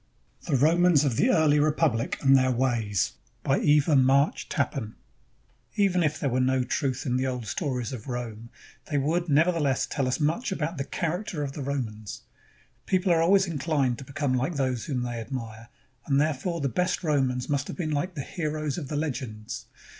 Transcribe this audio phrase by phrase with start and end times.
[0.47, 3.11] THE ROMANS OF THE EARLY REPUBLIC AND THEIR WAYS
[3.43, 4.95] BY EVA MARCH TAPPAN
[5.75, 8.49] Even if there were no truth in the old stories of Rome,
[8.89, 12.23] they would, nevertheless, tell us much about the charac ter of the Romans.
[12.87, 15.69] People are always inclined to become like those whom they admire,
[16.07, 19.67] and therefore the best Romans must have been Hke the heroes of the legends.